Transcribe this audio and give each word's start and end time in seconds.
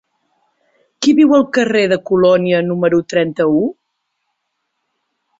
Qui 1.05 1.11
viu 1.17 1.33
al 1.39 1.43
carrer 1.57 1.83
de 1.91 1.99
Colònia 2.11 2.61
número 2.69 2.99
trenta-u? 3.13 3.61